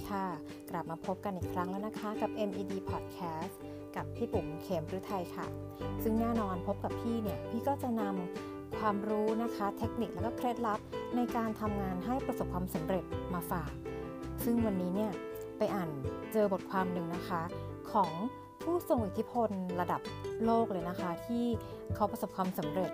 [0.00, 0.26] ดีค่ะ
[0.70, 3.54] กลับมาพบกันอีกครั้งแล้วนะคะ กับ MED Podcast
[3.96, 5.46] กับพี่ปุ๋มเขมฤทัยค่ะ
[6.02, 10.80] ซึ่งแน่นอนพบกับพี่เนี่ย พี่ก็จะนำความรู้นะคะ เทคนิคแล้วก็เคล็ดลับ
[11.16, 13.72] ในการทำงานให้ประสบความสำเร็จมาฝาก
[14.44, 15.12] ซึ่งวันนี้เนี่ย
[15.58, 15.90] ไปอ่าน
[16.32, 17.42] เจอบทความหนึ่งนะคะ
[17.92, 18.10] ของ
[18.62, 20.00] ผู้ทรงอิทธิพลระดับ
[20.44, 21.44] โลกเลยนะคะ ที่
[21.94, 22.90] เขาประสบความสำเร็จ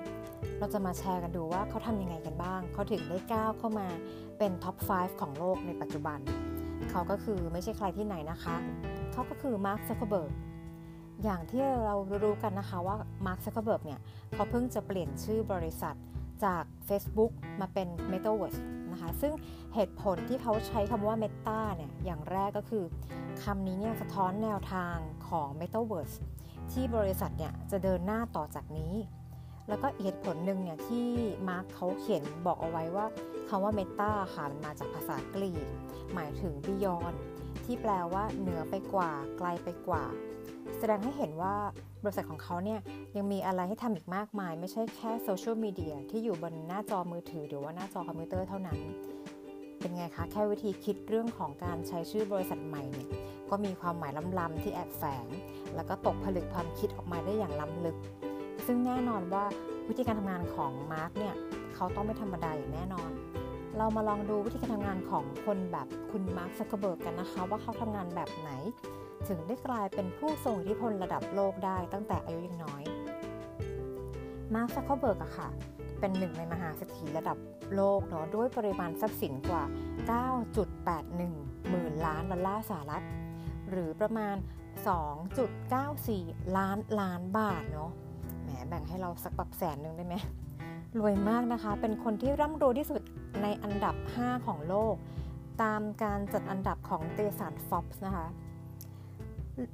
[0.59, 3.89] เราจะมาแชร์กันดูว่าเขาทำยังไงกันบ้าง เขาถึงได้ก้าวเข้ามา
[4.39, 6.19] เป็น top 5 ของโลกในปัจจุบัน
[6.91, 8.57] เขาก็คือไม่ใช่ใครที่ไหนนะคะ
[9.13, 10.33] เขาก็คือมาร์คซักเคเบิร์ก
[11.25, 14.01] อย่างที่เรารู้กันนะคะว่ามาร์คซักเคเบิร์กเนี่ย
[14.35, 15.97] เขาเพิ่งจะเปลี่ยนชื่อบริษัท
[16.45, 18.61] จาก Facebook มาเป็น Metaverse
[18.93, 19.33] นะคะ ซึ่ง
[19.75, 22.85] เหตุผลที่เขาใช้คำว่า Meta เนี่ย อย่างแรกก็คือ
[23.43, 24.97] คำนี้เนี่ยสะท้อนแนวทาง
[25.29, 26.17] ของ Metaverse
[26.73, 28.95] ที่บริษัทเนี่ยจะเดินหน้าต่อจากนี้
[29.69, 31.07] แล้วก็เหตุผลหนึ่งเนี่ยที่
[31.49, 33.07] มาร์คเขาเขียนบอกเอาไว้ว่า
[33.49, 35.67] คำว่า Meta ค่ะมันมาจากภาษากรีก
[36.15, 37.17] หมายถึง Beyond
[37.65, 40.05] ที่แปลว่าเหนือไปกว่าไกลไปกว่า
[40.79, 41.55] แสดงให้เห็นว่า
[42.03, 42.81] บริษัทของเขาเนี่ย
[43.17, 48.79] ยังมีอะไรให้ทำอีกมากมาย ไม่ใช่แค่โซเชียลมีเดียที่อยู่บนหน้าจอมือถือ หรือว่าหน้าจอคอมพิวเตอร์เท่านั้น
[49.81, 53.09] เป็นไงคะ แค่วิธีคิดเรื่องของการใช้ชื่อบริษัทใหม่เนี่ย
[53.51, 55.27] ก็มีความหมายล้ำๆที่แอบแฝง
[55.75, 57.97] แล้วก็ตกผลึกความคิดออกมาได้อย่างล้ำลึก
[58.67, 59.45] ซึ่งแน่นอนว่า
[59.89, 61.35] วิธีการทำงานของมาร์กเนี่ย
[61.75, 63.11] เขาต้องไม่ธรรมดาอย่างแน่นอน
[63.79, 68.51] เรามาลองดูวิธีการทำงานของคนแบบคุณมาร์คซักเคเบิร์กกันนะคะ ว่าเขาทำงานแบบไหน
[69.29, 72.83] ถึงได้กลายเป็นผู้ทรงอิทธิพลระดับโลกได้ตั้งแต่อายุยังน้อย
[74.55, 75.49] มาร์คซักเคเบิร์กอะค่ะ
[76.01, 77.39] เป็นหนึ่งในมหาเศรษฐีระดับ
[77.75, 79.65] โลกเนาะด้วยปริมาณทรัพย์สินกว่า
[80.47, 83.05] 9.81 หมื่นล้านดอลลาร์สหรัฐ
[83.71, 84.37] หรือประมาณ
[85.67, 87.93] 2.94 ล้านล้านบาทเนาะ
[88.69, 90.15] แบ่งให้เราสักแบบแสนหนึ่งได้ไหม
[90.99, 93.03] รวยมากนะคะ เป็นคนที่ร่ำรวยที่สุด
[93.43, 94.95] ในอันดับ 5 ของโลก
[95.63, 98.27] ตามการจัดอันดับของเตสารฟอ b ส์นะคะ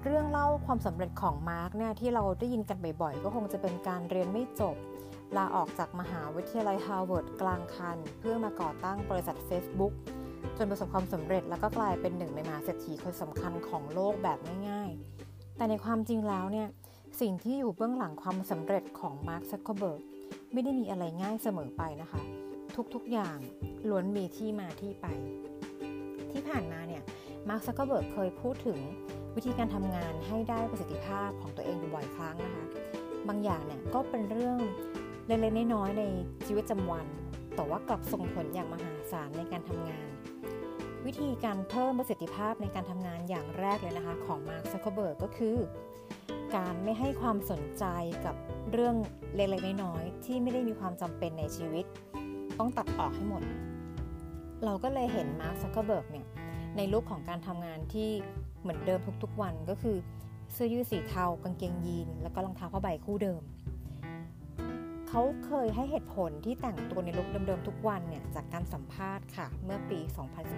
[0.04, 4.76] เรื่องเล่าความสำเร็จของมาร์กเนี่ยที่เราได้ยินกันบ่อยๆ ก็คงจะเป็นการเรียนไม่จบ
[5.36, 9.92] ลาออกจากมหาวิทยาลัยฮาร์วาร์ดกลางคัน เพื่อมาก่อตั้งบริษัท Facebook
[10.56, 14.38] จนประสบความสำเร็จแล้วก็กลายเป็นหนึ่งในมหาเศรษฐีคนสำคัญของโลกแบบ
[14.68, 14.90] ง่าย
[15.24, 16.68] ๆ แต่ในความจริงแล้วเนี่ย
[17.20, 20.00] สิ่งที่อยู่เบื้องหลังความสำเร็จของมาร์คซักเคเบิร์ก
[20.52, 22.20] ไม่ได้มีอะไรง่ายเสมอไปนะคะ
[22.94, 23.38] ทุกๆอย่าง
[23.88, 25.06] ล้วนมีที่มาที่ไป
[26.32, 27.02] ที่ผ่านมาเนี่ย
[27.48, 28.78] มาร์คซักเคเบิร์กเคยพูดถึง
[29.36, 32.64] วิธีการทำงานให้ได้ประสิทธิภาพของตัวเองอยู่บ่อยครั้งนะคะ
[33.28, 34.58] บางอย่างเนี่ยก็เป็นเรื่อง
[35.26, 36.04] เล็กๆน้อยๆใน
[36.46, 37.06] ชีวิตประจำวัน
[37.54, 40.08] แต่ว่ากลับส่งผลอย่างมหาศาลในการทำงาน
[41.06, 45.56] วิธีการเพิ่มประสิทธิภาพในการทำงานอย่างแรกเลยนะคะ ของมาร์คซักเคเบิร์กก็คือ
[46.54, 47.84] การไม่ให้ความสนใจ
[48.24, 48.36] กับ
[48.72, 48.96] เรื่อง
[49.34, 51.84] เล็กๆน้อยๆที่ไม่ได้มีความจำเป็นในชีวิต
[52.58, 53.42] ต้องตัดออกให้หมด
[54.64, 56.26] เราก็เลยเห็นมาร์คซักเคเบิร์กเนี่ย
[56.76, 58.10] ใน look ของการทำงานที่
[58.60, 59.96] เหมือนเดิมทุกๆวันก็คือ
[60.52, 63.42] เสื้อยืดสีเทากางเกงยีน แล้วก็รองเท้าผ้าใบคู่เดิม
[65.08, 70.00] เขาเคยให้เหตุผลที่แต่งตัวในลุคเดิมๆทุกวันเนี่ยจากการสัมภาษณ์ค่ะเมื่อปี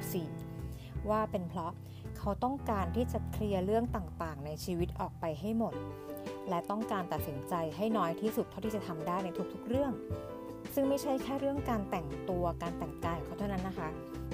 [0.01, 0.54] 2014
[1.11, 1.73] ว่าเป็นเพราะ
[2.19, 5.75] เขาต้องการที่จะเคลียร์เรื่องต่างๆ ในชีวิตออกไปให้หมด
[6.49, 9.93] และต้องการตัดสินใจให้น้อยที่สุดเท่าที่จะทำได้ในทุกๆเรื่อง
[10.75, 13.89] ซึ่งไม่ใช่แค่เรื่องการแต่งตัวการแต่งกายของเขาเท่านั้นนะคะ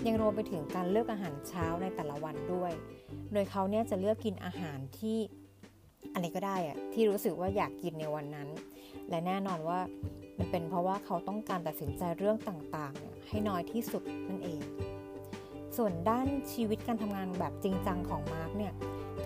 [0.07, 2.73] ยังรวมไปถึงการเลือกอาหารเช้าในแต่ละวันด้วย
[3.33, 5.19] โดยเขาเนี่ยจะเลือกกินอาหารที่
[6.15, 8.49] อะไรก็ได้อะที่รู้สึกว่าอยากกินในวันนั้น
[9.09, 9.81] และแน่นอนว่า
[10.39, 14.61] มันเป็นเพราะว่าเขาต้องการตัดสินใจเรื่องต่างๆเนี่ยให้น้อยที่สุดนั่นเอง
[15.77, 18.73] ส่วนด้านชีวิตการทำงานแบบจริงจังของมาร์กเนี่ย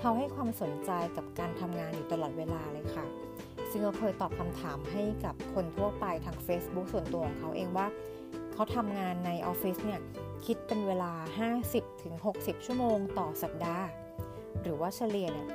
[0.01, 3.07] เขาให้ความสนใจกับการทำงานอยู่ตลอดเวลาเลยค่ะ
[3.71, 7.87] ซึ่งเขาเคยตอบคำถามให้กับคนทั่วไปทาง Facebook ส่วนตัวของเขาเองว่า
[8.53, 10.01] เขาทำงานในออฟฟิศเนี่ย
[10.47, 11.13] คิดเป็นเวลา
[11.89, 13.87] 50-60 ชั่วโมงต่อสัปดาห์
[14.63, 15.49] หรือว่าเฉลี่ยเนี่ย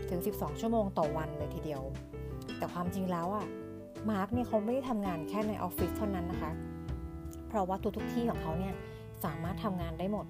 [0.00, 1.82] 10-12 ชั่วโมงต่อวันเลยทีเดียว
[2.58, 3.46] แต่ความจริงแล้วอะ
[4.10, 6.52] มาร์กเนี่ยเขาไม่ได้ทำงานแค่ในออฟฟิศเท่านั้นนะคะ
[7.48, 8.74] เพราะว่าทุกทุกที่ของเขาเนี่ย
[9.26, 10.26] สามารถทำงานได้หมด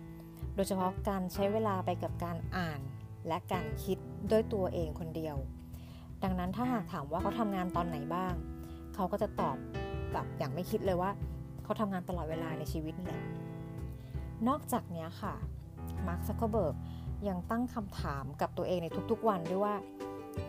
[0.55, 2.81] โดยเฉพาะการใช้เวลาไปกับการอ่าน
[3.29, 3.99] และการคิด
[4.31, 5.37] ด้วยตัวเองคนเดียว
[6.23, 8.35] ดังนั้นถ้าหากถามว่าเขาทำงานตอนไหนบ้าง
[8.95, 9.57] เขาก็จะตอบ
[10.13, 11.11] แบบอย่างไม่คิดเลยว่า
[11.65, 13.25] เขาทำงานตลอดเวลาในชีวิตนี่แหละ
[14.49, 15.35] นอกจากนี้ค่ะ
[16.07, 16.75] มาร์คซักเคเบิร์ก
[17.29, 19.75] ยังตั้งคำถามกับตัวเองในทุกๆวันด้วยว่า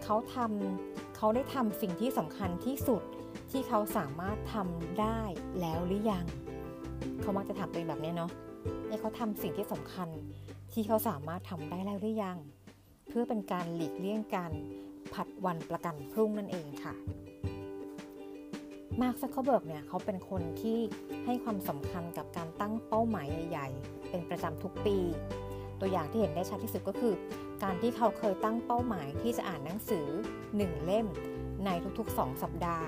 [0.04, 3.02] เขาทำเขาได้ทำสิ่งที่สำคัญที่สุด
[3.52, 5.22] ที่เขาสามารถทำได้
[5.60, 6.26] แล้วหรือยัง
[7.22, 8.32] เขามักจะถามตัวเองแบบนี้เนาะ
[9.02, 10.10] เขาทำสิ่งที่สำคัญ
[10.72, 12.38] ที่เขาสามารถทำได้แล้วหรือยัง
[13.08, 14.52] เพื่อเป็นการหลีกเลี่ยงการ
[15.14, 16.94] ผัดวันประกันพรุ่งนั่นเองค่ะ
[19.02, 20.80] มาร์คซักเคเบิร์กเนี่ยเขาเป็นคนที่
[21.26, 24.98] ให้ความสำคัญกับการตั้งเป้าหมายใหญ่ ๆ เป็นประจำทุกปี
[25.80, 27.14] ตัวอย่างที่เห็นได้ชัดที่สุดก็คือ
[27.64, 30.08] การที่เขาเคยตั้งเป้าหมายที่จะอ่านหนังสือ
[30.48, 31.08] 1 เล่ม
[31.66, 31.70] ใน
[32.00, 32.88] ทุกๆ 2 สัปดาห์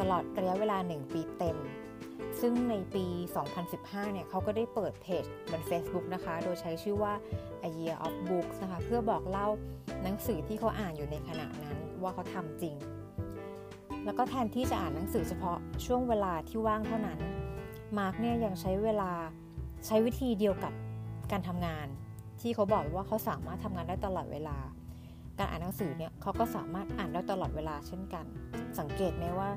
[0.00, 1.56] ตลอดระยะเวลา 1 ปีเต็ม
[2.46, 3.06] ซึ่งในปี
[3.58, 7.12] 2015 เนี่ยเขาก็ได้เปิดเพจบน Facebook นะคะ โดยใช้ชื่อว่า
[7.62, 9.48] A Year of Books นะคะ เพื่อบอกเล่า
[10.02, 12.74] หนังสือที่เขาอ่านอยู่ในขณะนั้นว่าเขาทำจริง
[14.04, 17.18] แล้วก็แทนที่จะอ่านหนังสือเฉพาะช่วงเวลาที่ว่างเท่านั้น
[17.98, 19.12] มาร์กเนี่ยยังใช้เวลา
[19.86, 20.72] ใช้วิธีเดียวกับ
[21.32, 21.86] การทำงาน
[22.40, 24.56] ที่เขาบอกว่าเขาสามารถทำงานได้ตลอดเวลา
[25.38, 28.24] การอ่านหนังสือเนี่ยเขาก็สามารถอ่านได้ตลอดเวลาเช่นกัน
[28.78, 29.50] สังเกตไหมว่า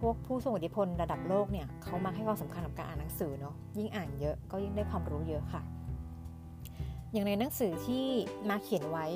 [0.00, 5.62] พวกผู้ทรงอิทธิพลระดับโลกเนี่ยเขามาให้ความสำคัญกับการอ่านหนังสือเนาะยิ่งอ่านเยอะก็ยิ่งได้ความรู้เยอะค่ะ
[7.12, 8.06] อย่างในหนังสือที่
[8.48, 9.06] มาเขียนไว้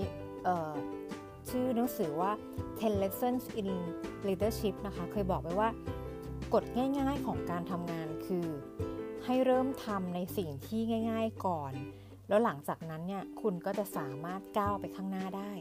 [1.48, 2.30] ชื่อหนังสือว่า
[2.68, 3.68] 10 lessons in
[4.26, 5.68] leadership นะคะ เคยบอกไว้ว่า
[6.54, 8.46] กฎง่ายๆของการทำงานคือ
[9.24, 11.72] ให้เริ่มทำในสิ่งที่ง่ายๆก่อน
[12.28, 15.52] แล้วหลังจากนั้นเนี่ยคุณก็จะสามารถก้าวไปข้างหน้าได้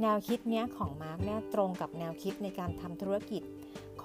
[0.00, 3.42] แนวคิดเนี้ยของมาร์กเนี่ยตรงกับแนวคิดในการทำธุรกิจ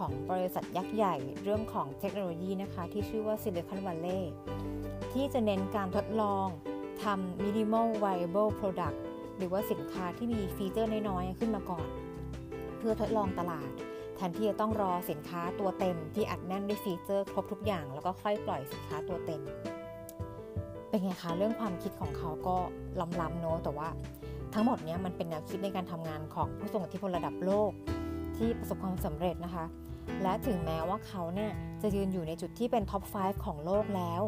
[0.02, 4.24] ของบริษัทยักษ์ใหญ่เรื่องของเทคโนโลยีนะคะ ที่ชื่อว่า Silicon Valley
[5.14, 6.48] ที่จะเน้นการทดลอง
[7.04, 8.98] ทำ minimal viable product
[9.38, 11.88] หรือว่าสินค้าที่มีฟีเจอร์น้อยๆ ขึ้นมาก่อน
[12.78, 13.70] เพื่อทดลองตลาด
[14.16, 19.42] แทนที่จะต้องรอสินค้าตัวเต็ม ที่อัดแน่นด้วยฟีเจอร์ครบทุกอย่าง แล้วก็ค่อยปล่อยสินค้าตัวเต็ม
[20.90, 22.56] เป็นไงคะ เรื่องความคิดของเขาก็
[23.22, 23.88] ล้ำๆเนาะแต่ว่า
[24.54, 27.72] ทั้งหมดนี้มันเป็นแนวคิดในการทำงานของผู้ทรงอิทธิพลระดับโลก
[28.38, 29.66] ที่ประสบความสำเร็จนะคะ
[30.24, 31.52] และถึงแม้ว่าเขาเนี่ย
[31.82, 34.22] จะยืนอยู่ในจุดที่เป็น top 5 ของโลกแล้ว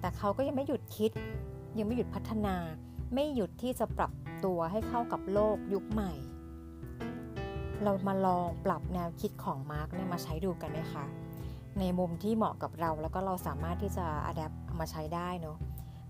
[0.00, 1.10] แต่เขาก็ยังไม่หยุดคิด
[1.78, 2.56] ยังไม่หยุดพัฒนา
[3.14, 4.12] ไม่หยุดที่จะปรับ
[4.44, 6.12] ตัวให้เข้ากับโลกยุคใหม่
[7.82, 11.04] เรามาลองปรับแนวคิดของมาร์กเนี่ยมาใช้ดูกันไหมคะ
[11.80, 15.56] ในมุมที่เหมาะกับเราแล้วก็เราสามารถที่จะ adapt มาใช้ได้เนาะ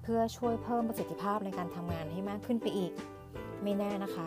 [0.02, 2.92] เพื่อช่วยเพิ่มประสิทธิภาพในการทำงานให้มากขึ้นไปอีก
[3.62, 4.26] ไม่แน่นะคะ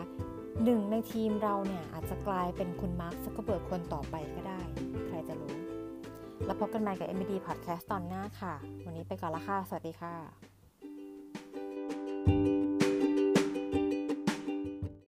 [0.64, 4.60] หนึ่งในทีมเราเนี่ยอาจจะกลายเป็นคุณมาร์คซักเกอร์เบิร์กคนต่อไปก็ได้
[5.08, 5.54] ใครจะรู้
[6.46, 10.57] แล้วพบกันใหม่กับ MBD Podcast ตอนหน้าค่ะ วันนี้ไปก่อนละค่ะ สวัสดีค่ะ